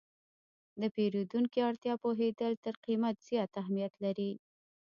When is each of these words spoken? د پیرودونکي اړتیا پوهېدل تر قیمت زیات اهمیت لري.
د 0.81 0.83
پیرودونکي 0.95 1.59
اړتیا 1.69 1.93
پوهېدل 2.03 2.53
تر 2.63 2.75
قیمت 2.85 3.15
زیات 3.27 3.51
اهمیت 3.61 3.93
لري. 4.03 4.31